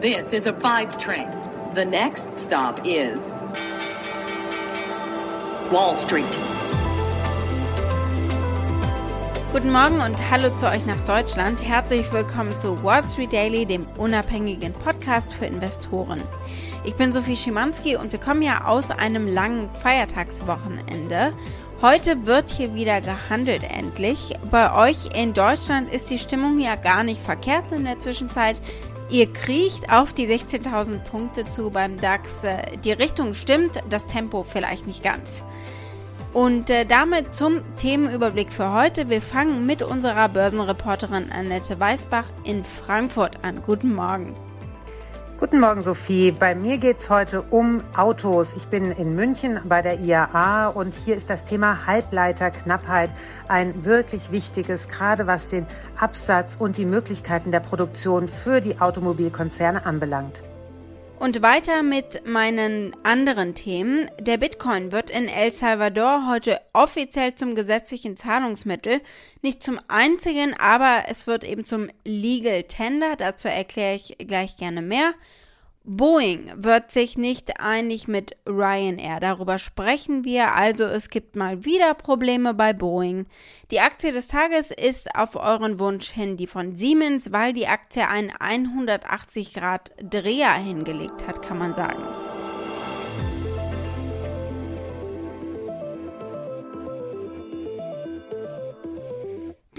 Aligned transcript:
This 0.00 0.32
is 0.32 0.46
a 0.46 0.54
five 0.62 0.98
train. 0.98 1.28
The 1.74 1.84
next 1.84 2.22
stop 2.46 2.80
is 2.86 3.18
Wall 5.70 5.94
Street. 6.06 6.24
Guten 9.52 9.70
Morgen 9.70 10.00
und 10.00 10.30
hallo 10.30 10.56
zu 10.56 10.70
euch 10.70 10.86
nach 10.86 11.04
Deutschland. 11.04 11.62
Herzlich 11.62 12.10
willkommen 12.14 12.56
zu 12.56 12.82
Wall 12.82 13.02
Street 13.02 13.34
Daily, 13.34 13.66
dem 13.66 13.86
unabhängigen 13.98 14.72
Podcast 14.72 15.34
für 15.34 15.44
Investoren. 15.44 16.22
Ich 16.84 16.94
bin 16.94 17.12
Sophie 17.12 17.36
Schimanski 17.36 17.96
und 17.96 18.10
wir 18.10 18.20
kommen 18.20 18.40
ja 18.40 18.64
aus 18.64 18.90
einem 18.90 19.28
langen 19.28 19.68
Feiertagswochenende. 19.82 21.34
Heute 21.82 22.24
wird 22.24 22.50
hier 22.50 22.74
wieder 22.74 23.02
gehandelt 23.02 23.64
endlich. 23.64 24.34
Bei 24.50 24.88
euch 24.88 25.14
in 25.14 25.34
Deutschland 25.34 25.92
ist 25.92 26.08
die 26.08 26.18
Stimmung 26.18 26.58
ja 26.58 26.76
gar 26.76 27.04
nicht 27.04 27.20
verkehrt 27.20 27.72
in 27.72 27.84
der 27.84 27.98
Zwischenzeit. 27.98 28.60
Ihr 29.10 29.32
kriecht 29.32 29.92
auf 29.92 30.12
die 30.12 30.28
16.000 30.28 30.98
Punkte 31.00 31.48
zu 31.48 31.70
beim 31.70 31.96
DAX. 31.96 32.42
Die 32.84 32.92
Richtung 32.92 33.34
stimmt, 33.34 33.80
das 33.90 34.06
Tempo 34.06 34.44
vielleicht 34.44 34.86
nicht 34.86 35.02
ganz. 35.02 35.42
Und 36.32 36.70
äh, 36.70 36.86
damit 36.86 37.34
zum 37.34 37.60
Themenüberblick 37.76 38.52
für 38.52 38.72
heute. 38.72 39.08
Wir 39.08 39.20
fangen 39.20 39.66
mit 39.66 39.82
unserer 39.82 40.28
Börsenreporterin 40.28 41.32
Annette 41.32 41.80
Weißbach 41.80 42.26
in 42.44 42.62
Frankfurt 42.64 43.42
an. 43.42 43.62
Guten 43.62 43.94
Morgen. 43.94 44.36
Guten 45.40 45.58
Morgen, 45.58 45.80
Sophie. 45.80 46.32
Bei 46.32 46.54
mir 46.54 46.76
geht 46.76 46.98
es 46.98 47.08
heute 47.08 47.40
um 47.40 47.82
Autos. 47.96 48.52
Ich 48.52 48.66
bin 48.66 48.92
in 48.92 49.16
München 49.16 49.58
bei 49.64 49.80
der 49.80 49.98
IAA 49.98 50.66
und 50.68 50.94
hier 50.94 51.16
ist 51.16 51.30
das 51.30 51.46
Thema 51.46 51.86
Halbleiterknappheit 51.86 53.08
ein 53.48 53.86
wirklich 53.86 54.32
wichtiges, 54.32 54.86
gerade 54.86 55.26
was 55.26 55.48
den 55.48 55.64
Absatz 55.98 56.56
und 56.58 56.76
die 56.76 56.84
Möglichkeiten 56.84 57.52
der 57.52 57.60
Produktion 57.60 58.28
für 58.28 58.60
die 58.60 58.82
Automobilkonzerne 58.82 59.86
anbelangt. 59.86 60.42
Und 61.20 61.42
weiter 61.42 61.82
mit 61.82 62.26
meinen 62.26 62.96
anderen 63.04 63.54
Themen. 63.54 64.10
Der 64.18 64.38
Bitcoin 64.38 64.90
wird 64.90 65.10
in 65.10 65.28
El 65.28 65.52
Salvador 65.52 66.26
heute 66.30 66.62
offiziell 66.72 67.34
zum 67.34 67.54
gesetzlichen 67.54 68.16
Zahlungsmittel. 68.16 69.02
Nicht 69.42 69.62
zum 69.62 69.78
einzigen, 69.86 70.54
aber 70.58 71.04
es 71.08 71.26
wird 71.26 71.44
eben 71.44 71.66
zum 71.66 71.88
Legal 72.06 72.62
Tender. 72.62 73.16
Dazu 73.16 73.48
erkläre 73.48 73.96
ich 73.96 74.16
gleich 74.16 74.56
gerne 74.56 74.80
mehr. 74.80 75.12
Boeing 75.84 76.52
wird 76.56 76.90
sich 76.90 77.16
nicht 77.16 77.58
einig 77.58 78.06
mit 78.06 78.36
Ryanair. 78.46 79.18
Darüber 79.18 79.58
sprechen 79.58 80.24
wir. 80.24 80.54
Also 80.54 80.84
es 80.84 81.08
gibt 81.08 81.36
mal 81.36 81.64
wieder 81.64 81.94
Probleme 81.94 82.52
bei 82.52 82.74
Boeing. 82.74 83.26
Die 83.70 83.80
Aktie 83.80 84.12
des 84.12 84.28
Tages 84.28 84.70
ist 84.70 85.14
auf 85.14 85.36
euren 85.36 85.78
Wunsch 85.78 86.10
hin 86.10 86.36
die 86.36 86.46
von 86.46 86.76
Siemens, 86.76 87.32
weil 87.32 87.54
die 87.54 87.66
Aktie 87.66 88.06
einen 88.06 88.30
180 88.30 89.54
Grad 89.54 89.92
Dreher 90.02 90.52
hingelegt 90.52 91.26
hat, 91.26 91.40
kann 91.40 91.58
man 91.58 91.74
sagen. 91.74 92.04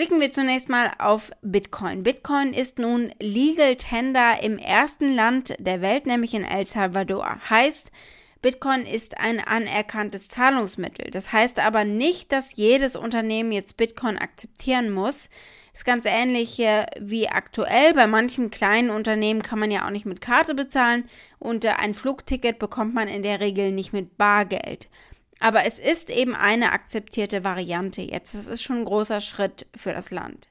Blicken 0.01 0.19
wir 0.19 0.31
zunächst 0.31 0.67
mal 0.67 0.89
auf 0.97 1.29
Bitcoin. 1.43 2.01
Bitcoin 2.01 2.53
ist 2.53 2.79
nun 2.79 3.13
Legal 3.19 3.75
Tender 3.75 4.41
im 4.41 4.57
ersten 4.57 5.07
Land 5.07 5.53
der 5.59 5.81
Welt, 5.81 6.07
nämlich 6.07 6.33
in 6.33 6.43
El 6.43 6.65
Salvador. 6.65 7.37
Heißt, 7.51 7.91
Bitcoin 8.41 8.81
ist 8.81 9.19
ein 9.19 9.39
anerkanntes 9.39 10.27
Zahlungsmittel. 10.27 11.11
Das 11.11 11.31
heißt 11.31 11.59
aber 11.59 11.85
nicht, 11.85 12.31
dass 12.31 12.55
jedes 12.55 12.95
Unternehmen 12.95 13.51
jetzt 13.51 13.77
Bitcoin 13.77 14.17
akzeptieren 14.17 14.89
muss. 14.89 15.29
Ist 15.71 15.85
ganz 15.85 16.05
ähnlich 16.07 16.57
äh, 16.57 16.87
wie 16.99 17.29
aktuell. 17.29 17.93
Bei 17.93 18.07
manchen 18.07 18.49
kleinen 18.49 18.89
Unternehmen 18.89 19.43
kann 19.43 19.59
man 19.59 19.69
ja 19.69 19.85
auch 19.85 19.91
nicht 19.91 20.07
mit 20.07 20.19
Karte 20.19 20.55
bezahlen 20.55 21.07
und 21.37 21.63
äh, 21.63 21.73
ein 21.77 21.93
Flugticket 21.93 22.57
bekommt 22.57 22.95
man 22.95 23.07
in 23.07 23.21
der 23.21 23.39
Regel 23.39 23.71
nicht 23.71 23.93
mit 23.93 24.17
Bargeld. 24.17 24.89
Aber 25.41 25.65
es 25.65 25.79
ist 25.79 26.11
eben 26.11 26.35
eine 26.35 26.71
akzeptierte 26.71 27.43
Variante 27.43 28.01
jetzt. 28.01 28.35
Das 28.35 28.47
ist 28.47 28.61
schon 28.61 28.77
ein 28.77 28.85
großer 28.85 29.21
Schritt 29.21 29.65
für 29.75 29.91
das 29.91 30.11
Land. 30.11 30.47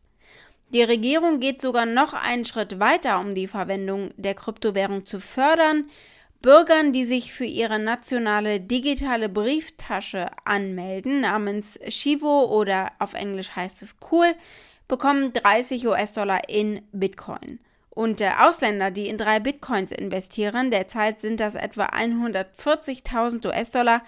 Die 0.70 0.82
Regierung 0.82 1.38
geht 1.38 1.62
sogar 1.62 1.87
noch 1.87 2.12
einen 2.12 2.44
Schritt 2.44 2.81
weiter, 2.81 3.20
um 3.20 3.34
die 3.34 3.47
Verwendung 3.47 4.10
der 4.16 4.34
Kryptowährung 4.34 5.06
zu 5.06 5.20
fördern. 5.20 5.88
Bürgern, 6.42 6.92
die 6.92 7.04
sich 7.04 7.32
für 7.32 7.44
ihre 7.44 7.78
nationale 7.78 8.60
digitale 8.60 9.28
Brieftasche 9.28 10.26
anmelden, 10.44 11.20
namens 11.20 11.78
Shivo 11.88 12.47
oder 12.47 12.93
auf 12.98 13.14
Englisch 13.14 13.54
heißt 13.54 13.82
es 13.82 13.97
Cool, 14.10 14.34
bekommen 14.88 15.32
30 15.32 15.87
US-Dollar 15.87 16.48
in 16.48 16.82
Bitcoin. 16.93 17.60
Und 17.91 18.20
äh, 18.20 18.31
Ausländer, 18.38 18.91
die 18.91 19.09
in 19.09 19.19
drei 19.19 19.38
Bitcoins 19.38 19.93
investieren, 19.93 20.70
derzeit 20.70 21.20
sind 21.20 21.38
das 21.38 21.54
etwa 21.54 21.87
140.000 21.87 23.47
US-Dollar, 23.47 24.03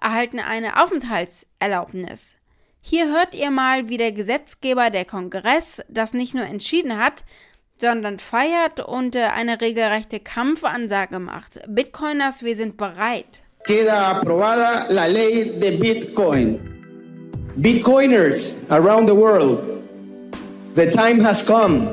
erhalten 0.00 0.38
eine 0.38 0.82
Aufenthaltserlaubnis. 0.82 2.36
Hier 2.82 3.08
hört 3.08 3.34
ihr 3.34 3.50
mal, 3.50 3.88
wie 3.88 3.96
der 3.96 4.12
Gesetzgeber, 4.12 4.90
der 4.90 5.04
Kongress, 5.04 5.82
das 5.88 6.12
nicht 6.12 6.34
nur 6.34 6.44
entschieden 6.44 6.98
hat, 6.98 7.24
sondern 7.78 8.18
feiert 8.18 8.80
und 8.80 9.16
äh, 9.16 9.24
eine 9.24 9.60
regelrechte 9.60 10.20
Kampfansage 10.20 11.18
macht. 11.18 11.60
Bitcoiners, 11.66 12.42
wir 12.42 12.56
sind 12.56 12.76
bereit. 12.76 13.42
Queda 13.64 14.12
aprobada 14.12 14.86
la 14.88 15.06
ley 15.06 15.58
de 15.58 15.76
Bitcoin. 15.76 16.60
Bitcoiners 17.56 18.58
around 18.70 19.08
the 19.08 19.16
world, 19.16 19.58
the 20.74 20.88
time 20.88 21.20
has 21.24 21.44
come. 21.44 21.88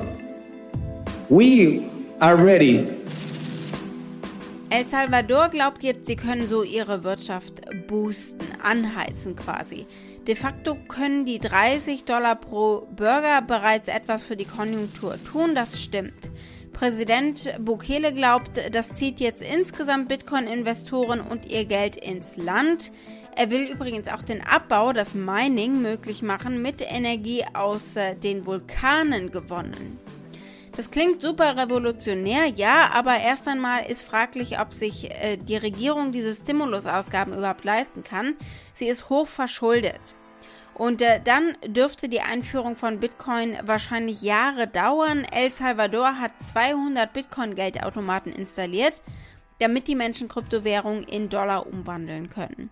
We 1.29 1.81
are 2.19 2.35
ready 2.35 2.85
El 4.73 4.89
Salvador 4.89 5.49
glaubt 5.49 5.83
jetzt, 5.83 6.07
sie 6.07 6.15
können 6.15 6.47
so 6.47 6.63
ihre 6.63 7.03
Wirtschaft 7.03 7.61
boosten, 7.85 8.43
anheizen 8.63 9.35
quasi. 9.35 9.85
De 10.25 10.35
facto 10.35 10.73
können 10.73 11.25
die 11.25 11.37
30 11.37 12.05
Dollar 12.05 12.35
pro 12.35 12.87
Bürger 12.95 13.43
bereits 13.43 13.87
etwas 13.87 14.23
für 14.23 14.35
die 14.35 14.45
Konjunktur 14.45 15.17
tun, 15.31 15.53
das 15.53 15.79
stimmt. 15.79 16.31
Präsident 16.71 17.53
Bukele 17.59 18.13
glaubt, 18.13 18.59
das 18.71 18.95
zieht 18.95 19.19
jetzt 19.19 19.43
insgesamt 19.43 20.07
Bitcoin-Investoren 20.07 21.21
und 21.21 21.45
ihr 21.45 21.65
Geld 21.65 21.95
ins 21.95 22.35
Land. 22.37 22.91
Er 23.35 23.51
will 23.51 23.71
übrigens 23.71 24.07
auch 24.07 24.23
den 24.23 24.41
Abbau, 24.41 24.91
das 24.91 25.13
Mining 25.13 25.83
möglich 25.83 26.23
machen, 26.23 26.63
mit 26.63 26.81
Energie 26.81 27.45
aus 27.53 27.95
äh, 27.95 28.15
den 28.15 28.47
Vulkanen 28.47 29.29
gewonnen. 29.29 29.99
Das 30.75 30.89
klingt 30.89 31.21
super 31.21 31.55
revolutionär, 31.55 32.47
ja, 32.47 32.89
aber 32.91 33.19
erst 33.19 33.47
einmal 33.47 33.85
ist 33.85 34.01
fraglich, 34.01 34.59
ob 34.59 34.73
sich 34.73 35.11
äh, 35.11 35.37
die 35.37 35.57
Regierung 35.57 36.11
diese 36.11 36.33
Stimulusausgaben 36.33 37.37
überhaupt 37.37 37.63
leisten 37.63 38.03
kann. 38.03 38.35
Sie 38.73 38.87
ist 38.87 39.07
hoch 39.07 39.27
verschuldet. 39.27 40.01
Und 40.73 41.03
äh, 41.03 41.21
dann 41.23 41.55
dürfte 41.67 42.09
die 42.09 42.21
Einführung 42.21 42.75
von 42.75 42.99
Bitcoin 42.99 43.55
wahrscheinlich 43.63 44.23
Jahre 44.23 44.67
dauern. 44.67 45.25
El 45.25 45.51
Salvador 45.51 46.17
hat 46.19 46.31
200 46.41 47.13
Bitcoin-Geldautomaten 47.13 48.33
installiert, 48.33 49.01
damit 49.59 49.87
die 49.87 49.95
Menschen 49.95 50.27
Kryptowährungen 50.27 51.03
in 51.03 51.29
Dollar 51.29 51.67
umwandeln 51.67 52.31
können. 52.31 52.71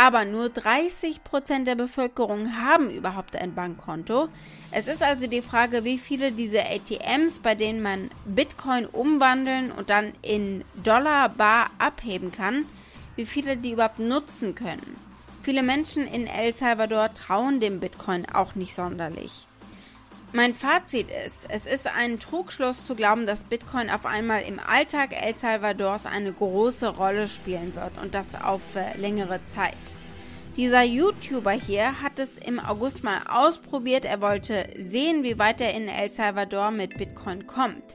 Aber 0.00 0.24
nur 0.24 0.48
30 0.48 1.24
Prozent 1.24 1.66
der 1.66 1.74
Bevölkerung 1.74 2.56
haben 2.56 2.88
überhaupt 2.88 3.34
ein 3.34 3.56
Bankkonto. 3.56 4.28
Es 4.70 4.86
ist 4.86 5.02
also 5.02 5.26
die 5.26 5.42
Frage, 5.42 5.82
wie 5.82 5.98
viele 5.98 6.30
diese 6.30 6.60
ATMs, 6.60 7.40
bei 7.40 7.56
denen 7.56 7.82
man 7.82 8.08
Bitcoin 8.24 8.86
umwandeln 8.86 9.72
und 9.72 9.90
dann 9.90 10.12
in 10.22 10.64
Dollar 10.84 11.28
bar 11.28 11.70
abheben 11.80 12.30
kann, 12.30 12.64
wie 13.16 13.26
viele 13.26 13.56
die 13.56 13.72
überhaupt 13.72 13.98
nutzen 13.98 14.54
können. 14.54 14.96
Viele 15.42 15.64
Menschen 15.64 16.06
in 16.06 16.28
El 16.28 16.54
Salvador 16.54 17.12
trauen 17.12 17.58
dem 17.58 17.80
Bitcoin 17.80 18.24
auch 18.32 18.54
nicht 18.54 18.76
sonderlich. 18.76 19.47
Mein 20.32 20.54
Fazit 20.54 21.06
ist, 21.26 21.46
es 21.48 21.64
ist 21.64 21.86
ein 21.86 22.18
Trugschluss 22.20 22.84
zu 22.84 22.94
glauben, 22.94 23.24
dass 23.24 23.44
Bitcoin 23.44 23.88
auf 23.88 24.04
einmal 24.04 24.42
im 24.42 24.60
Alltag 24.60 25.14
El 25.18 25.32
Salvadors 25.32 26.04
eine 26.04 26.30
große 26.30 26.88
Rolle 26.88 27.28
spielen 27.28 27.74
wird 27.74 27.96
und 27.96 28.14
das 28.14 28.34
auf 28.34 28.60
äh, 28.76 28.94
längere 28.98 29.42
Zeit. 29.46 29.72
Dieser 30.58 30.82
YouTuber 30.82 31.52
hier 31.52 32.02
hat 32.02 32.18
es 32.18 32.36
im 32.36 32.60
August 32.60 33.04
mal 33.04 33.20
ausprobiert. 33.26 34.04
Er 34.04 34.20
wollte 34.20 34.68
sehen, 34.78 35.22
wie 35.22 35.38
weit 35.38 35.62
er 35.62 35.72
in 35.72 35.88
El 35.88 36.10
Salvador 36.10 36.72
mit 36.72 36.98
Bitcoin 36.98 37.46
kommt. 37.46 37.94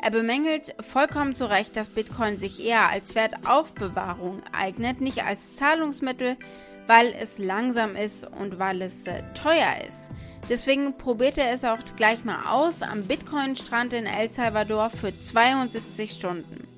Er 0.00 0.10
bemängelt 0.10 0.74
vollkommen 0.80 1.34
zu 1.34 1.44
Recht, 1.50 1.76
dass 1.76 1.88
Bitcoin 1.88 2.38
sich 2.38 2.64
eher 2.64 2.88
als 2.88 3.14
Wertaufbewahrung 3.14 4.42
eignet, 4.50 5.02
nicht 5.02 5.24
als 5.24 5.56
Zahlungsmittel, 5.56 6.38
weil 6.86 7.14
es 7.20 7.36
langsam 7.36 7.96
ist 7.96 8.26
und 8.26 8.58
weil 8.58 8.80
es 8.80 9.06
äh, 9.06 9.22
teuer 9.34 9.74
ist. 9.86 10.15
Deswegen 10.48 10.96
probiert 10.96 11.38
er 11.38 11.52
es 11.52 11.64
auch 11.64 11.78
gleich 11.96 12.24
mal 12.24 12.44
aus 12.50 12.82
am 12.82 13.04
Bitcoin-Strand 13.04 13.92
in 13.92 14.06
El 14.06 14.28
Salvador 14.28 14.90
für 14.90 15.18
72 15.18 16.12
Stunden. 16.12 16.68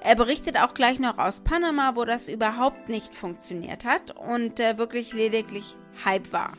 Er 0.00 0.16
berichtet 0.16 0.56
auch 0.56 0.74
gleich 0.74 0.98
noch 0.98 1.18
aus 1.18 1.40
Panama, 1.40 1.92
wo 1.94 2.04
das 2.04 2.28
überhaupt 2.28 2.88
nicht 2.88 3.14
funktioniert 3.14 3.84
hat 3.84 4.12
und 4.16 4.58
äh, 4.58 4.78
wirklich 4.78 5.12
lediglich 5.12 5.76
Hype 6.04 6.32
war. 6.32 6.52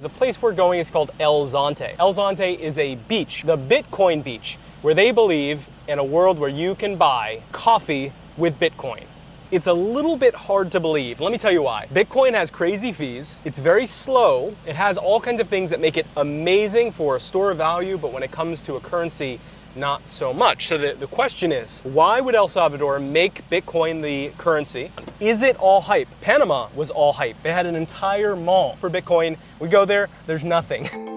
The 0.00 0.08
place 0.08 0.38
we're 0.40 0.54
going 0.54 0.80
is 0.80 0.92
called 0.92 1.10
El 1.18 1.46
Zonte. 1.46 1.86
El 1.98 2.12
Zonte 2.12 2.44
is 2.44 2.78
a 2.78 2.96
beach, 3.08 3.42
the 3.46 3.56
Bitcoin 3.56 4.22
beach. 4.22 4.58
where 4.82 4.94
they 4.94 5.12
believe 5.12 5.68
in 5.88 5.98
a 5.98 6.04
world 6.04 6.38
where 6.38 6.50
you 6.50 6.74
can 6.74 6.96
buy 6.96 7.40
coffee 7.52 8.12
with 8.36 8.58
Bitcoin. 8.58 9.04
It's 9.52 9.66
a 9.66 9.72
little 9.74 10.16
bit 10.16 10.34
hard 10.34 10.72
to 10.72 10.80
believe. 10.80 11.20
Let 11.20 11.30
me 11.30 11.36
tell 11.36 11.52
you 11.52 11.60
why. 11.60 11.86
Bitcoin 11.92 12.32
has 12.32 12.50
crazy 12.50 12.90
fees. 12.90 13.38
It's 13.44 13.58
very 13.58 13.84
slow. 13.84 14.56
It 14.64 14.74
has 14.74 14.96
all 14.96 15.20
kinds 15.20 15.42
of 15.42 15.48
things 15.50 15.68
that 15.68 15.78
make 15.78 15.98
it 15.98 16.06
amazing 16.16 16.90
for 16.90 17.16
a 17.16 17.20
store 17.20 17.50
of 17.50 17.58
value, 17.58 17.98
but 17.98 18.14
when 18.14 18.22
it 18.22 18.30
comes 18.30 18.62
to 18.62 18.76
a 18.76 18.80
currency, 18.80 19.38
not 19.76 20.08
so 20.08 20.32
much. 20.32 20.68
So 20.68 20.78
the, 20.78 20.94
the 20.94 21.06
question 21.06 21.52
is 21.52 21.80
why 21.80 22.18
would 22.18 22.34
El 22.34 22.48
Salvador 22.48 22.98
make 22.98 23.46
Bitcoin 23.50 24.00
the 24.00 24.30
currency? 24.38 24.90
Is 25.20 25.42
it 25.42 25.56
all 25.56 25.82
hype? 25.82 26.08
Panama 26.22 26.70
was 26.74 26.88
all 26.88 27.12
hype. 27.12 27.36
They 27.42 27.52
had 27.52 27.66
an 27.66 27.76
entire 27.76 28.34
mall 28.34 28.76
for 28.80 28.88
Bitcoin. 28.88 29.36
We 29.60 29.68
go 29.68 29.84
there, 29.84 30.08
there's 30.26 30.44
nothing. 30.44 30.88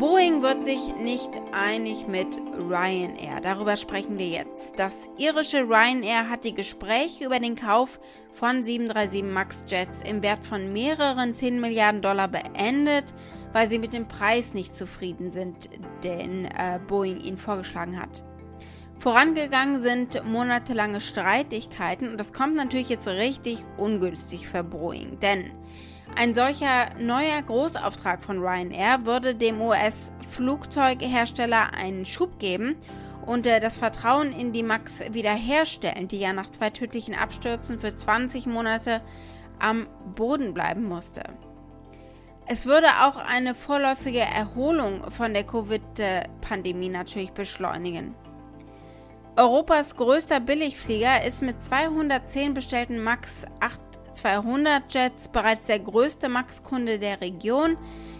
Boeing 0.00 0.40
wird 0.40 0.64
sich 0.64 0.94
nicht 0.96 1.30
einig 1.52 2.08
mit 2.08 2.40
Ryanair. 2.56 3.40
Darüber 3.42 3.76
sprechen 3.76 4.18
wir 4.18 4.28
jetzt. 4.28 4.78
Das 4.78 4.96
irische 5.18 5.58
Ryanair 5.58 6.30
hat 6.30 6.44
die 6.44 6.54
Gespräche 6.54 7.26
über 7.26 7.38
den 7.38 7.54
Kauf 7.54 8.00
von 8.32 8.64
737 8.64 9.22
MAX 9.22 9.64
Jets 9.68 10.00
im 10.00 10.22
Wert 10.22 10.42
von 10.42 10.72
mehreren 10.72 11.34
10 11.34 11.60
Milliarden 11.60 12.00
Dollar 12.00 12.28
beendet 12.28 13.14
weil 13.52 13.68
sie 13.68 13.78
mit 13.78 13.92
dem 13.92 14.06
Preis 14.06 14.54
nicht 14.54 14.76
zufrieden 14.76 15.32
sind, 15.32 15.68
den 16.04 16.44
äh, 16.44 16.78
Boeing 16.86 17.20
ihnen 17.20 17.36
vorgeschlagen 17.36 18.00
hat. 18.00 18.22
Vorangegangen 18.98 19.80
sind 19.80 20.22
monatelange 20.24 21.00
Streitigkeiten 21.00 22.08
und 22.10 22.18
das 22.18 22.32
kommt 22.32 22.54
natürlich 22.54 22.90
jetzt 22.90 23.08
richtig 23.08 23.58
ungünstig 23.78 24.46
für 24.46 24.62
Boeing, 24.62 25.18
denn 25.20 25.50
ein 26.16 26.34
solcher 26.34 26.90
neuer 26.98 27.40
Großauftrag 27.40 28.22
von 28.22 28.40
Ryanair 28.40 29.06
würde 29.06 29.34
dem 29.34 29.60
US-Flugzeughersteller 29.60 31.72
einen 31.72 32.04
Schub 32.04 32.38
geben 32.38 32.76
und 33.24 33.46
äh, 33.46 33.60
das 33.60 33.76
Vertrauen 33.76 34.32
in 34.32 34.52
die 34.52 34.62
Max 34.62 35.02
wiederherstellen, 35.12 36.08
die 36.08 36.18
ja 36.18 36.32
nach 36.32 36.50
zwei 36.50 36.70
tödlichen 36.70 37.14
Abstürzen 37.14 37.78
für 37.78 37.94
20 37.94 38.46
Monate 38.46 39.00
am 39.58 39.86
Boden 40.14 40.52
bleiben 40.52 40.84
musste. 40.84 41.22
Es 42.46 42.66
würde 42.66 42.88
auch 43.02 43.16
eine 43.16 43.54
vorläufige 43.54 44.20
Erholung 44.20 45.10
von 45.12 45.32
der 45.32 45.44
Covid-Pandemie 45.44 46.88
natürlich 46.88 47.30
beschleunigen. 47.30 48.14
Europas 49.36 49.96
größter 49.96 50.40
Billigflieger 50.40 51.24
ist 51.24 51.42
mit 51.42 51.62
210 51.62 52.52
bestellten 52.52 52.98
MAX 52.98 53.46
8 53.60 53.80
200-Jets, 54.24 55.28
bereits 55.28 55.66
der 55.66 55.78
größte 55.78 56.28
MAX-Kunde 56.28 56.98
der 56.98 57.20
Region. 57.20 57.76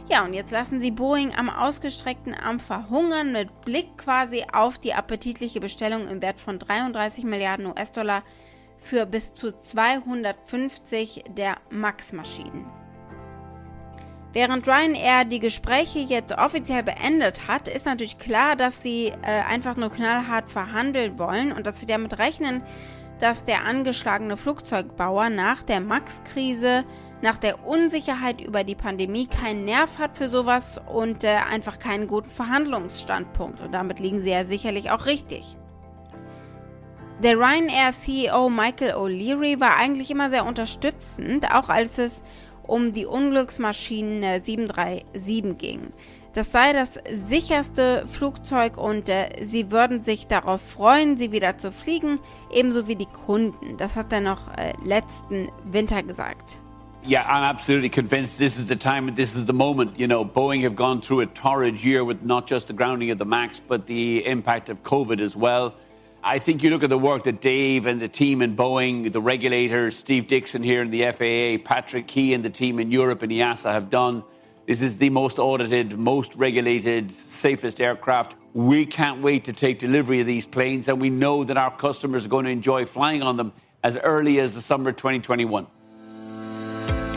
Ja, 0.08 0.24
und 0.24 0.34
jetzt 0.34 0.50
lassen 0.50 0.80
sie 0.80 0.90
Boeing 0.90 1.32
am 1.36 1.48
ausgestreckten 1.48 2.34
Arm 2.34 2.58
verhungern, 2.58 3.32
mit 3.32 3.60
Blick 3.60 3.96
quasi 3.96 4.44
auf 4.52 4.78
die 4.78 4.94
appetitliche 4.94 5.60
Bestellung 5.60 6.08
im 6.08 6.20
Wert 6.20 6.40
von 6.40 6.58
33 6.58 7.24
Milliarden 7.24 7.66
US-Dollar 7.66 8.24
für 8.78 9.06
bis 9.06 9.32
zu 9.34 9.52
250 9.52 11.24
der 11.36 11.58
MAX-Maschinen. 11.70 12.66
Während 14.32 14.66
Ryanair 14.68 15.24
die 15.24 15.40
Gespräche 15.40 15.98
jetzt 15.98 16.36
offiziell 16.38 16.84
beendet 16.84 17.48
hat, 17.48 17.66
ist 17.66 17.86
natürlich 17.86 18.18
klar, 18.18 18.54
dass 18.54 18.80
sie 18.82 19.12
äh, 19.22 19.42
einfach 19.48 19.76
nur 19.76 19.90
knallhart 19.90 20.50
verhandeln 20.50 21.18
wollen 21.18 21.50
und 21.52 21.66
dass 21.66 21.80
sie 21.80 21.86
damit 21.86 22.18
rechnen, 22.18 22.62
dass 23.20 23.44
der 23.44 23.64
angeschlagene 23.64 24.36
Flugzeugbauer 24.36 25.28
nach 25.28 25.62
der 25.62 25.80
Max-Krise, 25.80 26.84
nach 27.22 27.38
der 27.38 27.66
Unsicherheit 27.66 28.40
über 28.40 28.64
die 28.64 28.74
Pandemie 28.74 29.26
keinen 29.26 29.64
Nerv 29.66 29.98
hat 29.98 30.16
für 30.16 30.30
sowas 30.30 30.80
und 30.92 31.22
äh, 31.22 31.36
einfach 31.50 31.78
keinen 31.78 32.06
guten 32.06 32.30
Verhandlungsstandpunkt. 32.30 33.60
Und 33.60 33.72
damit 33.72 34.00
liegen 34.00 34.22
sie 34.22 34.30
ja 34.30 34.46
sicherlich 34.46 34.90
auch 34.90 35.06
richtig. 35.06 35.56
Der 37.22 37.36
Ryanair-CEO 37.36 38.48
Michael 38.48 38.94
O'Leary 38.94 39.60
war 39.60 39.76
eigentlich 39.76 40.10
immer 40.10 40.30
sehr 40.30 40.46
unterstützend, 40.46 41.54
auch 41.54 41.68
als 41.68 41.98
es 41.98 42.22
um 42.62 42.94
die 42.94 43.04
Unglücksmaschine 43.04 44.40
737 44.40 45.58
ging. 45.58 45.92
Das 46.32 46.52
sei 46.52 46.72
das 46.72 47.00
sicherste 47.10 48.04
Flugzeug 48.06 48.78
und 48.78 49.08
äh, 49.08 49.30
sie 49.42 49.72
würden 49.72 50.00
sich 50.00 50.28
darauf 50.28 50.60
freuen, 50.60 51.16
sie 51.16 51.32
wieder 51.32 51.58
zu 51.58 51.72
fliegen, 51.72 52.20
ebenso 52.52 52.86
wie 52.86 52.94
die 52.94 53.06
Kunden. 53.06 53.76
Das 53.78 53.96
hat 53.96 54.12
er 54.12 54.20
noch 54.20 54.46
äh, 54.56 54.72
letzten 54.84 55.48
Winter 55.64 56.04
gesagt. 56.04 56.60
Yeah, 57.02 57.22
I'm 57.22 57.42
absolutely 57.42 57.88
convinced 57.88 58.38
this 58.38 58.58
is 58.58 58.66
the 58.66 58.76
time 58.76 59.08
and 59.08 59.16
this 59.16 59.34
is 59.34 59.46
the 59.46 59.54
moment. 59.54 59.98
You 59.98 60.06
know, 60.06 60.22
Boeing 60.24 60.62
have 60.62 60.76
gone 60.76 61.00
through 61.00 61.22
a 61.22 61.26
torrid 61.26 61.82
year 61.82 62.04
with 62.04 62.22
not 62.22 62.46
just 62.46 62.68
the 62.68 62.74
grounding 62.74 63.10
of 63.10 63.18
the 63.18 63.24
MAX, 63.24 63.58
but 63.58 63.86
the 63.86 64.24
impact 64.26 64.68
of 64.68 64.82
COVID 64.82 65.20
as 65.20 65.34
well. 65.34 65.74
I 66.22 66.38
think 66.38 66.62
you 66.62 66.68
look 66.68 66.84
at 66.84 66.90
the 66.90 66.98
work 66.98 67.24
that 67.24 67.40
Dave 67.40 67.86
and 67.86 68.00
the 68.00 68.08
team 68.08 68.42
in 68.42 68.54
Boeing, 68.54 69.10
the 69.10 69.20
regulators, 69.22 69.96
Steve 69.96 70.28
Dixon 70.28 70.62
here 70.62 70.82
in 70.82 70.90
the 70.90 71.10
FAA, 71.10 71.64
Patrick 71.66 72.06
Key 72.06 72.34
and 72.34 72.44
the 72.44 72.50
team 72.50 72.78
in 72.78 72.92
Europe 72.92 73.22
and 73.22 73.32
EASA 73.32 73.72
have 73.72 73.88
done. 73.88 74.22
This 74.70 74.82
is 74.82 74.98
the 74.98 75.10
most 75.10 75.40
audited, 75.40 75.98
most 75.98 76.36
regulated, 76.36 77.10
safest 77.10 77.80
aircraft. 77.80 78.36
We 78.54 78.86
can't 78.86 79.20
wait 79.20 79.42
to 79.46 79.52
take 79.52 79.80
delivery 79.80 80.20
of 80.20 80.28
these 80.28 80.46
planes, 80.46 80.86
and 80.86 81.00
we 81.00 81.10
know 81.10 81.42
that 81.42 81.56
our 81.56 81.76
customers 81.76 82.24
are 82.24 82.28
going 82.28 82.44
to 82.44 82.52
enjoy 82.52 82.84
flying 82.84 83.20
on 83.20 83.36
them 83.36 83.52
as 83.82 83.96
early 83.96 84.38
as 84.38 84.54
the 84.54 84.62
summer 84.62 84.92
2021. 84.92 85.66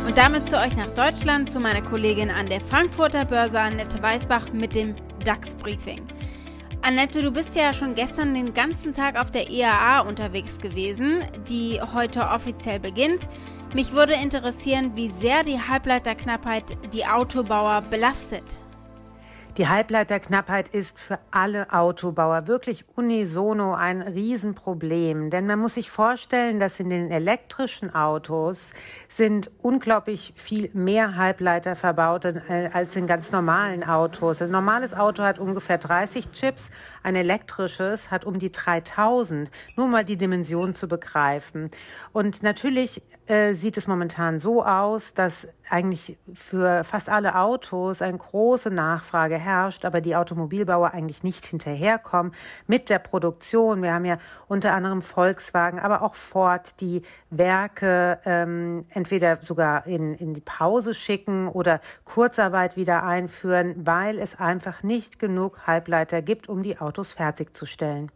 Und 0.08 0.18
damit 0.18 0.50
zu 0.50 0.58
euch 0.58 0.76
nach 0.76 0.90
Deutschland, 0.96 1.52
zu 1.52 1.60
meiner 1.60 1.84
Kollegin 1.84 2.32
an 2.32 2.48
der 2.48 2.60
Frankfurter 2.60 3.24
Börse, 3.24 3.60
Annette 3.60 4.02
Weißbach, 4.02 4.52
mit 4.52 4.74
dem 4.74 4.96
DAX-Briefing. 5.24 6.02
Annette, 6.82 7.22
du 7.22 7.32
bist 7.32 7.56
ja 7.56 7.72
schon 7.72 7.94
gestern 7.94 8.34
den 8.34 8.56
ganzen 8.56 8.96
Tag 8.96 9.18
auf 9.18 9.30
der 9.30 9.52
IAA 9.52 10.00
unterwegs 10.00 10.58
gewesen, 10.58 11.24
die 11.48 11.80
heute 11.94 12.30
offiziell 12.30 12.80
beginnt. 12.80 13.30
Mich 13.74 13.92
würde 13.92 14.14
interessieren, 14.14 14.92
wie 14.96 15.10
sehr 15.20 15.44
die 15.44 15.60
Halbleiterknappheit 15.60 16.78
die 16.94 17.08
Autobauer 17.08 17.82
belastet. 17.90 18.44
Die 19.58 19.68
Halbleiterknappheit 19.68 20.70
ist 20.70 21.00
für 21.00 21.20
alle 21.30 21.72
Autobauer 21.72 22.48
wirklich 22.48 22.86
unisono 22.96 23.76
ein 23.76 24.02
Riesenproblem. 24.02 25.30
Denn 25.30 25.46
man 25.46 25.60
muss 25.60 25.76
sich 25.76 25.92
vorstellen, 25.92 26.58
dass 26.58 26.80
in 26.80 26.90
den 26.90 27.12
elektrischen 27.12 27.94
Autos 27.94 28.74
sind 29.10 29.52
unglaublich 29.62 30.34
viel 30.36 30.72
mehr 30.74 31.18
Halbleiter 31.18 31.76
verbaut 31.76 32.26
äh, 32.26 32.72
als 32.74 32.96
in 32.96 33.06
ganz 33.06 33.32
normalen 33.32 33.84
Autos. 33.84 34.42
Ein 34.42 34.50
normales 34.50 34.96
Auto 34.96 35.22
hat 35.22 35.38
ungefähr 35.38 35.78
30 35.78 36.32
Chips, 36.32 36.72
ein 37.04 37.16
elektrisches 37.16 38.10
hat 38.10 38.26
um 38.26 38.40
die 38.40 38.52
3000. 38.52 39.52
Nur 39.76 39.86
mal 39.88 40.04
die 40.04 40.18
Dimension 40.18 40.74
zu 40.74 40.88
begreifen. 40.88 41.70
Und 42.12 42.42
natürlich 42.42 43.04
äh, 43.28 43.54
sieht 43.54 43.78
es 43.78 43.86
momentan 43.86 44.40
so 44.40 44.66
aus, 44.66 45.14
dass 45.14 45.48
eigentlich 45.70 46.18
für 46.34 46.84
fast 46.84 47.10
alle 47.10 47.36
Autos 47.36 48.02
eine 48.02 48.18
große 48.18 48.70
Nachfrage 48.70 49.38
herrscht, 49.38 49.86
aber 49.86 50.02
die 50.02 50.16
Automobilbauer 50.16 50.94
eigentlich 50.94 51.24
nicht 51.24 51.46
hinterherkommen 51.46 52.34
mit 52.68 52.90
der 52.90 53.00
Produktion. 53.00 53.82
Wir 53.82 53.94
haben 53.94 54.06
ja 54.06 54.18
unter 54.48 54.74
anderem 54.74 55.02
Volkswagen, 55.02 55.80
aber 55.80 56.02
auch 56.02 56.16
Ford, 56.16 56.80
die 56.82 57.02
Werke 57.30 58.20
ähm, 58.26 58.86
entweder 58.90 59.38
sogar 59.38 59.86
in, 59.88 60.16
in 60.16 60.34
die 60.34 60.42
Pause 60.42 60.94
schicken 60.94 61.48
oder 61.48 61.80
Kurzarbeit 62.06 62.78
wieder 62.78 63.04
einführen, 63.04 63.76
weil 63.86 64.20
es 64.20 64.40
einfach 64.40 64.84
nicht 64.84 65.20
genug 65.20 65.68
Halbleiter 65.68 66.22
gibt, 66.22 66.50
um 66.50 66.64
die 66.64 66.80
Autos 66.80 67.12
fertigzustellen. 67.14 68.12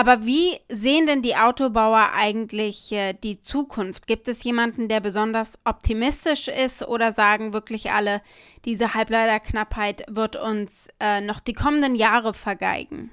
Aber 0.00 0.24
wie 0.24 0.58
sehen 0.70 1.06
denn 1.06 1.20
die 1.20 1.36
Autobauer 1.36 2.12
eigentlich 2.14 2.90
äh, 2.90 3.12
die 3.12 3.42
Zukunft? 3.42 4.06
Gibt 4.06 4.28
es 4.28 4.42
jemanden, 4.44 4.88
der 4.88 5.00
besonders 5.00 5.58
optimistisch 5.66 6.48
ist 6.48 6.88
oder 6.88 7.12
sagen 7.12 7.52
wirklich 7.52 7.92
alle, 7.92 8.22
diese 8.64 8.94
Halbleiterknappheit 8.94 10.06
wird 10.08 10.36
uns 10.36 10.88
äh, 11.00 11.20
noch 11.20 11.38
die 11.38 11.52
kommenden 11.52 11.96
Jahre 11.96 12.32
vergeigen? 12.32 13.10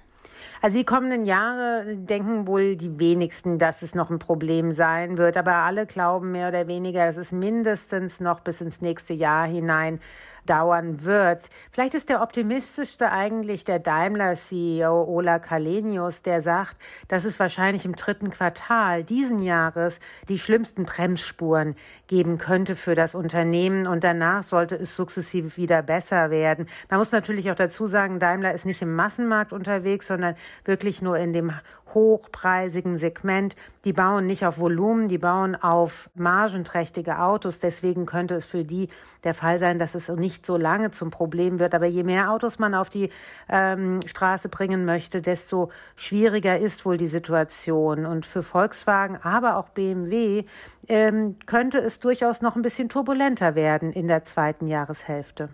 Also 0.62 0.77
die 0.77 0.86
kommenden 0.86 1.25
Jahre 1.25 1.96
denken 1.96 2.48
wohl 2.48 2.75
die 2.75 3.00
wenigsten, 3.00 3.58
dass 3.58 3.82
es 3.82 3.96
noch 3.96 4.10
ein 4.10 4.20
Problem 4.20 4.72
sein 4.72 5.18
wird. 5.18 5.38
Aber 5.38 5.56
alle 5.56 5.86
glauben 5.86 6.32
mehr 6.32 6.50
oder 6.50 6.68
weniger, 6.68 7.06
dass 7.06 7.18
es 7.18 7.32
mindestens 7.32 8.20
noch 8.20 8.39
bis 8.39 8.62
ins 8.62 8.82
nächste 8.82 9.13
Jahr 9.13 9.48
hinein 9.48 10.00
dauern 10.48 11.04
wird. 11.04 11.50
Vielleicht 11.72 11.94
ist 11.94 12.10
der 12.10 12.22
optimistischste 12.22 13.12
eigentlich 13.12 13.66
der 13.66 13.80
Daimler-CEO 13.80 15.04
Ola 15.04 15.39
Kalenius, 15.39 16.22
der 16.22 16.42
sagt, 16.42 16.77
dass 17.08 17.25
es 17.25 17.39
wahrscheinlich 17.39 17.86
im 17.86 17.96
dritten 17.96 18.32
Quartal 18.32 19.04
diesen 19.04 19.44
Jahres 19.44 20.00
die 20.30 20.39
schlimmsten 20.39 20.86
Bremsspuren 20.86 21.75
geben 22.08 22.38
könnte 22.38 22.75
für 22.75 22.96
das 22.96 23.13
Unternehmen 23.13 23.88
und 23.88 24.04
danach 24.04 24.44
sollte 24.44 24.75
es 24.75 24.96
sukzessive 24.96 25.58
wieder 25.58 25.82
besser 25.82 26.30
werden. 26.30 26.68
Man 26.89 27.00
muss 27.00 27.12
natürlich 27.12 27.51
auch 27.51 27.56
dazu 27.56 27.88
sagen, 27.88 28.20
Daimler 28.20 28.54
ist 28.54 28.66
nicht 28.66 28.82
im 28.82 28.96
Massenmarkt 28.96 29.54
unterwegs, 29.54 30.08
sondern 30.08 30.36
wirklich 30.65 31.01
nur 31.01 31.17
in 31.17 31.34
dem 31.34 31.51
hochpreisigen 31.94 32.98
Segment. 32.98 33.56
Die 33.86 33.94
bauen 33.94 34.27
nicht 34.27 34.46
auf 34.46 34.60
Volumen, 34.60 35.08
die 35.08 35.17
bauen 35.17 35.56
auf 35.56 36.10
margenträchtige 36.15 37.20
Autos. 37.20 37.60
Deswegen 37.60 38.06
könnte 38.06 38.36
es 38.36 38.46
für 38.46 38.63
die 38.63 38.89
der 39.24 39.34
Fall 39.34 39.60
sein, 39.60 39.79
dass 39.79 39.96
es 39.96 40.10
nicht 40.10 40.46
so 40.46 40.58
lange 40.58 40.91
zum 40.91 41.10
Problem 41.10 41.60
wird. 41.60 41.74
Aber 41.74 41.86
je 41.86 42.03
mehr 42.03 42.32
Autos 42.32 42.60
man 42.60 42.75
auf 42.75 42.89
die 42.89 43.10
ähm, 43.50 44.01
Straße 44.06 44.50
bringen 44.50 44.86
möchte, 44.86 45.22
desto 45.22 45.72
schwieriger 45.96 46.60
ist 46.60 46.86
wohl 46.86 46.98
die 46.98 47.08
Situation. 47.08 48.06
Und 48.06 48.25
für 48.25 48.44
Volkswagen, 48.44 49.17
aber 49.24 49.58
auch 49.58 49.70
BMW 49.70 50.44
ähm, 50.88 51.38
könnte 51.46 51.79
es 51.79 52.00
durchaus 52.00 52.41
noch 52.41 52.56
ein 52.56 52.62
bisschen 52.62 52.89
turbulenter 52.89 53.56
werden 53.56 53.91
in 53.91 54.08
der 54.08 54.24
zweiten 54.25 54.67
Jahreshälfte. 54.67 55.50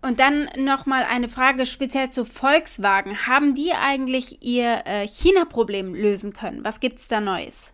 Und 0.00 0.20
dann 0.20 0.48
nochmal 0.56 1.04
eine 1.04 1.28
Frage 1.28 1.66
speziell 1.66 2.10
zu 2.10 2.24
Volkswagen. 2.24 3.26
Haben 3.26 3.54
die 3.54 3.72
eigentlich 3.72 4.42
ihr 4.42 4.82
äh, 4.86 5.08
China-Problem 5.08 5.94
lösen 5.94 6.32
können? 6.32 6.64
Was 6.64 6.80
gibt 6.80 7.00
es 7.00 7.08
da 7.08 7.20
Neues? 7.20 7.72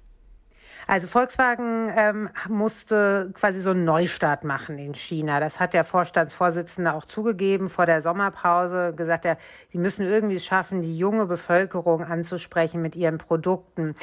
Also 0.86 1.06
Volkswagen 1.06 1.90
ähm, 1.96 2.28
musste 2.48 3.30
quasi 3.34 3.60
so 3.60 3.70
einen 3.70 3.84
Neustart 3.84 4.44
machen 4.44 4.78
in 4.78 4.94
China. 4.94 5.40
Das 5.40 5.60
hat 5.60 5.72
der 5.72 5.84
Vorstandsvorsitzende 5.84 6.92
auch 6.92 7.04
zugegeben 7.04 7.68
vor 7.68 7.86
der 7.86 8.02
Sommerpause, 8.02 8.92
gesagt, 8.94 9.24
er, 9.24 9.38
sie 9.72 9.78
müssen 9.78 10.06
irgendwie 10.06 10.40
schaffen, 10.40 10.82
die 10.82 10.98
junge 10.98 11.26
Bevölkerung 11.26 12.04
anzusprechen 12.04 12.82
mit 12.82 12.96
ihren 12.96 13.18
Produkten. 13.18 13.94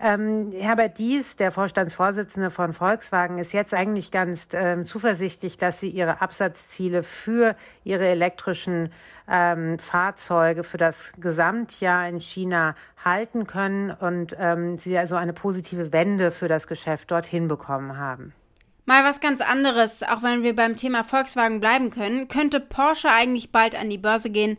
Ähm, 0.00 0.52
Herbert 0.58 0.98
Dies, 0.98 1.36
der 1.36 1.50
Vorstandsvorsitzende 1.50 2.50
von 2.50 2.72
Volkswagen, 2.72 3.38
ist 3.38 3.52
jetzt 3.52 3.74
eigentlich 3.74 4.10
ganz 4.10 4.48
ähm, 4.52 4.86
zuversichtlich, 4.86 5.56
dass 5.56 5.80
sie 5.80 5.90
ihre 5.90 6.22
Absatzziele 6.22 7.02
für 7.02 7.54
ihre 7.84 8.06
elektrischen 8.06 8.90
ähm, 9.30 9.78
Fahrzeuge 9.78 10.64
für 10.64 10.76
das 10.76 11.12
Gesamtjahr 11.20 12.08
in 12.08 12.20
China 12.20 12.74
halten 13.02 13.46
können 13.46 13.90
und 13.90 14.36
ähm, 14.38 14.76
sie 14.76 14.98
also 14.98 15.14
eine 15.14 15.32
positive 15.32 15.92
Wende 15.92 16.30
für 16.30 16.48
das 16.48 16.66
Geschäft 16.66 17.10
dorthin 17.10 17.48
bekommen 17.48 17.96
haben. 17.96 18.34
Mal 18.86 19.04
was 19.04 19.20
ganz 19.20 19.40
anderes, 19.40 20.02
auch 20.02 20.22
wenn 20.22 20.42
wir 20.42 20.56
beim 20.56 20.76
Thema 20.76 21.04
Volkswagen 21.04 21.60
bleiben 21.60 21.90
können, 21.90 22.26
könnte 22.26 22.58
Porsche 22.58 23.08
eigentlich 23.08 23.52
bald 23.52 23.76
an 23.76 23.88
die 23.88 23.98
Börse 23.98 24.30
gehen. 24.30 24.58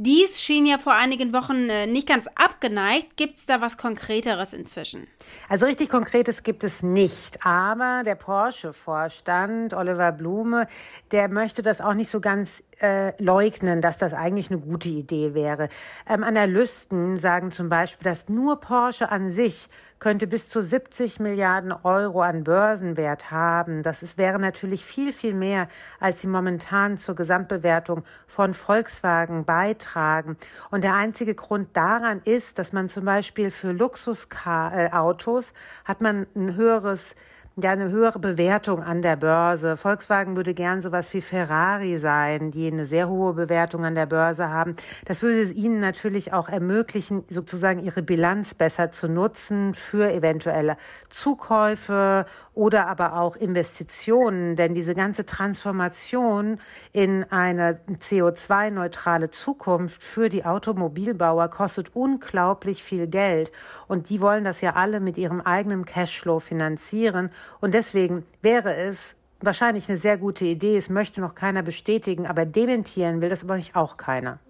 Dies 0.00 0.40
schien 0.40 0.64
ja 0.64 0.78
vor 0.78 0.94
einigen 0.94 1.32
Wochen 1.32 1.68
äh, 1.68 1.88
nicht 1.88 2.06
ganz 2.06 2.28
abgeneigt. 2.36 3.16
Gibt 3.16 3.36
es 3.36 3.46
da 3.46 3.60
was 3.60 3.76
Konkreteres 3.76 4.52
inzwischen? 4.52 5.08
Also 5.48 5.66
richtig 5.66 5.88
Konkretes 5.88 6.44
gibt 6.44 6.62
es 6.62 6.84
nicht. 6.84 7.44
Aber 7.44 8.04
der 8.04 8.14
Porsche-Vorstand, 8.14 9.74
Oliver 9.74 10.12
Blume, 10.12 10.68
der 11.10 11.28
möchte 11.28 11.62
das 11.62 11.80
auch 11.80 11.94
nicht 11.94 12.10
so 12.10 12.20
ganz 12.20 12.62
äh, 12.80 13.20
leugnen, 13.20 13.80
dass 13.80 13.98
das 13.98 14.14
eigentlich 14.14 14.52
eine 14.52 14.60
gute 14.60 14.88
Idee 14.88 15.34
wäre. 15.34 15.68
Ähm, 16.08 16.22
Analysten 16.22 17.16
sagen 17.16 17.50
zum 17.50 17.68
Beispiel, 17.68 18.04
dass 18.04 18.28
nur 18.28 18.60
Porsche 18.60 19.10
an 19.10 19.30
sich 19.30 19.68
könnte 19.98 20.26
bis 20.26 20.48
zu 20.48 20.62
70 20.62 21.20
Milliarden 21.20 21.72
Euro 21.72 22.22
an 22.22 22.44
Börsenwert 22.44 23.30
haben. 23.30 23.82
Das 23.82 24.02
ist, 24.02 24.18
wäre 24.18 24.38
natürlich 24.38 24.84
viel, 24.84 25.12
viel 25.12 25.34
mehr, 25.34 25.68
als 26.00 26.20
sie 26.20 26.28
momentan 26.28 26.98
zur 26.98 27.14
Gesamtbewertung 27.14 28.04
von 28.26 28.54
Volkswagen 28.54 29.44
beitragen. 29.44 30.36
Und 30.70 30.84
der 30.84 30.94
einzige 30.94 31.34
Grund 31.34 31.76
daran 31.76 32.20
ist, 32.24 32.58
dass 32.58 32.72
man 32.72 32.88
zum 32.88 33.04
Beispiel 33.04 33.50
für 33.50 33.72
Luxusautos 33.72 35.52
hat 35.84 36.00
man 36.00 36.26
ein 36.34 36.54
höheres 36.54 37.14
ja 37.62 37.70
eine 37.70 37.90
höhere 37.90 38.18
Bewertung 38.18 38.82
an 38.82 39.02
der 39.02 39.16
Börse. 39.16 39.76
Volkswagen 39.76 40.36
würde 40.36 40.54
gern 40.54 40.82
sowas 40.82 41.12
wie 41.14 41.20
Ferrari 41.20 41.98
sein, 41.98 42.50
die 42.50 42.66
eine 42.66 42.86
sehr 42.86 43.08
hohe 43.08 43.34
Bewertung 43.34 43.84
an 43.84 43.94
der 43.94 44.06
Börse 44.06 44.50
haben. 44.50 44.76
Das 45.04 45.22
würde 45.22 45.40
es 45.40 45.52
ihnen 45.52 45.80
natürlich 45.80 46.32
auch 46.32 46.48
ermöglichen, 46.48 47.24
sozusagen 47.28 47.80
ihre 47.80 48.02
Bilanz 48.02 48.54
besser 48.54 48.90
zu 48.90 49.08
nutzen 49.08 49.74
für 49.74 50.12
eventuelle 50.12 50.76
Zukäufe 51.08 52.26
oder 52.58 52.88
aber 52.88 53.16
auch 53.20 53.36
Investitionen, 53.36 54.56
denn 54.56 54.74
diese 54.74 54.92
ganze 54.92 55.24
Transformation 55.24 56.60
in 56.92 57.22
eine 57.30 57.78
CO2-neutrale 57.88 59.30
Zukunft 59.30 60.02
für 60.02 60.28
die 60.28 60.44
Automobilbauer 60.44 61.50
kostet 61.50 61.94
unglaublich 61.94 62.82
viel 62.82 63.06
Geld 63.06 63.52
und 63.86 64.10
die 64.10 64.20
wollen 64.20 64.42
das 64.42 64.60
ja 64.60 64.74
alle 64.74 64.98
mit 64.98 65.16
ihrem 65.18 65.40
eigenen 65.40 65.84
Cashflow 65.84 66.40
finanzieren 66.40 67.30
und 67.60 67.74
deswegen 67.74 68.24
wäre 68.42 68.74
es 68.74 69.14
wahrscheinlich 69.40 69.88
eine 69.88 69.96
sehr 69.96 70.18
gute 70.18 70.44
Idee, 70.44 70.76
es 70.76 70.90
möchte 70.90 71.20
noch 71.20 71.36
keiner 71.36 71.62
bestätigen, 71.62 72.26
aber 72.26 72.44
dementieren 72.44 73.20
will 73.20 73.28
das 73.28 73.44
aber 73.44 73.60
auch 73.74 73.96
keiner. 73.96 74.40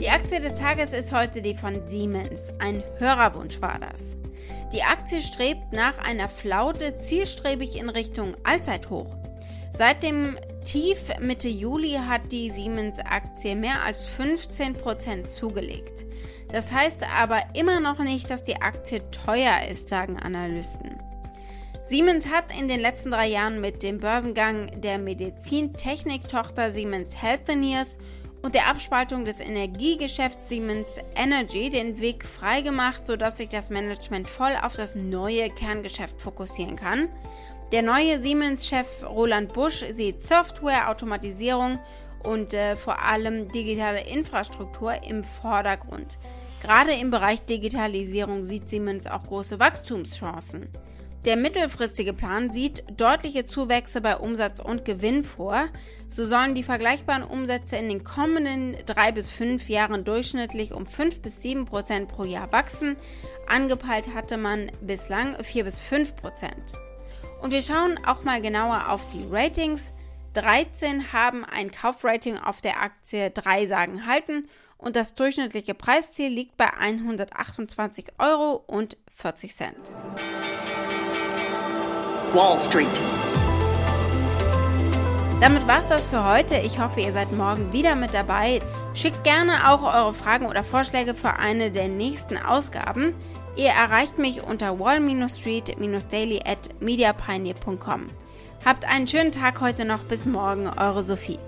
Die 0.00 0.08
Aktie 0.08 0.40
des 0.40 0.54
Tages 0.54 0.94
ist 0.94 1.12
heute 1.12 1.42
die 1.42 1.54
von 1.54 1.84
Siemens. 1.84 2.40
Ein 2.58 2.82
Hörerwunsch 2.98 3.60
war 3.60 3.78
das. 3.78 4.16
Die 4.72 4.82
Aktie 4.82 5.20
strebt 5.20 5.72
nach 5.72 5.98
einer 5.98 6.28
Flaute 6.28 6.98
zielstrebig 6.98 7.76
in 7.76 7.88
Richtung 7.88 8.36
Allzeithoch. 8.44 9.16
Seit 9.72 10.02
dem 10.02 10.36
Tief 10.64 11.10
Mitte 11.20 11.48
Juli 11.48 11.98
hat 12.06 12.32
die 12.32 12.50
Siemens-Aktie 12.50 13.56
mehr 13.56 13.82
als 13.84 14.08
15% 14.08 15.24
zugelegt. 15.24 16.04
Das 16.50 16.72
heißt 16.72 17.06
aber 17.16 17.40
immer 17.54 17.80
noch 17.80 17.98
nicht, 17.98 18.30
dass 18.30 18.44
die 18.44 18.60
Aktie 18.60 19.02
teuer 19.10 19.68
ist, 19.70 19.88
sagen 19.88 20.18
Analysten. 20.18 20.98
Siemens 21.88 22.28
hat 22.28 22.54
in 22.54 22.68
den 22.68 22.80
letzten 22.80 23.12
drei 23.12 23.28
Jahren 23.28 23.62
mit 23.62 23.82
dem 23.82 23.98
Börsengang 23.98 24.80
der 24.82 24.98
Medizintechnik-Tochter 24.98 26.70
Siemens 26.70 27.22
Healthineers 27.22 27.96
und 28.42 28.54
der 28.54 28.68
Abspaltung 28.68 29.24
des 29.24 29.40
Energiegeschäfts 29.40 30.48
Siemens 30.48 30.98
Energy 31.14 31.70
den 31.70 32.00
Weg 32.00 32.24
freigemacht, 32.24 33.06
sodass 33.06 33.38
sich 33.38 33.48
das 33.48 33.70
Management 33.70 34.28
voll 34.28 34.56
auf 34.62 34.76
das 34.76 34.94
neue 34.94 35.50
Kerngeschäft 35.50 36.20
fokussieren 36.20 36.76
kann. 36.76 37.08
Der 37.72 37.82
neue 37.82 38.22
Siemens-Chef 38.22 39.04
Roland 39.04 39.52
Busch 39.52 39.84
sieht 39.92 40.22
Software, 40.22 40.88
Automatisierung 40.88 41.78
und 42.22 42.54
äh, 42.54 42.76
vor 42.76 43.02
allem 43.02 43.50
digitale 43.52 44.06
Infrastruktur 44.06 45.02
im 45.02 45.22
Vordergrund. 45.22 46.18
Gerade 46.62 46.92
im 46.92 47.10
Bereich 47.10 47.44
Digitalisierung 47.44 48.44
sieht 48.44 48.68
Siemens 48.68 49.06
auch 49.06 49.26
große 49.26 49.58
Wachstumschancen. 49.58 50.68
Der 51.24 51.36
mittelfristige 51.36 52.12
Plan 52.12 52.50
sieht 52.50 52.84
deutliche 52.96 53.44
Zuwächse 53.44 54.00
bei 54.00 54.16
Umsatz 54.16 54.60
und 54.60 54.84
Gewinn 54.84 55.24
vor. 55.24 55.68
So 56.06 56.24
sollen 56.26 56.54
die 56.54 56.62
vergleichbaren 56.62 57.24
Umsätze 57.24 57.76
in 57.76 57.88
den 57.88 58.04
kommenden 58.04 58.76
drei 58.86 59.10
bis 59.10 59.30
fünf 59.30 59.68
Jahren 59.68 60.04
durchschnittlich 60.04 60.72
um 60.72 60.86
fünf 60.86 61.20
bis 61.20 61.42
sieben 61.42 61.64
Prozent 61.64 62.08
pro 62.08 62.24
Jahr 62.24 62.52
wachsen. 62.52 62.96
Angepeilt 63.48 64.14
hatte 64.14 64.36
man 64.36 64.70
bislang 64.80 65.42
vier 65.42 65.64
bis 65.64 65.82
fünf 65.82 66.14
Prozent. 66.14 66.74
Und 67.42 67.50
wir 67.50 67.62
schauen 67.62 67.98
auch 68.06 68.22
mal 68.22 68.40
genauer 68.40 68.88
auf 68.88 69.04
die 69.12 69.26
Ratings. 69.30 69.92
13 70.34 71.12
haben 71.12 71.44
ein 71.44 71.72
Kaufrating 71.72 72.38
auf 72.38 72.60
der 72.60 72.80
Aktie, 72.80 73.30
3 73.30 73.66
sagen 73.66 74.06
halten 74.06 74.48
und 74.76 74.94
das 74.94 75.14
durchschnittliche 75.14 75.74
Preisziel 75.74 76.28
liegt 76.28 76.56
bei 76.56 76.72
128 76.72 78.12
Euro 78.18 78.62
und 78.66 78.96
40 79.14 79.54
Cent. 79.54 79.90
Wall 82.34 82.58
Street. 82.68 82.86
Damit 85.40 85.66
war's 85.68 85.86
das 85.86 86.08
für 86.08 86.28
heute. 86.28 86.56
Ich 86.56 86.80
hoffe, 86.80 87.00
ihr 87.00 87.12
seid 87.12 87.32
morgen 87.32 87.72
wieder 87.72 87.94
mit 87.94 88.12
dabei. 88.12 88.60
Schickt 88.94 89.22
gerne 89.24 89.70
auch 89.70 89.82
eure 89.82 90.12
Fragen 90.12 90.46
oder 90.46 90.64
Vorschläge 90.64 91.14
für 91.14 91.34
eine 91.34 91.70
der 91.70 91.88
nächsten 91.88 92.36
Ausgaben. 92.36 93.14
Ihr 93.56 93.70
erreicht 93.70 94.18
mich 94.18 94.42
unter 94.42 94.78
wall-street-daily 94.78 96.42
at 96.44 96.80
mediapioneer.com. 96.80 98.06
Habt 98.64 98.84
einen 98.84 99.06
schönen 99.06 99.32
Tag 99.32 99.60
heute 99.60 99.84
noch. 99.84 100.00
Bis 100.04 100.26
morgen, 100.26 100.68
eure 100.68 101.04
Sophie. 101.04 101.38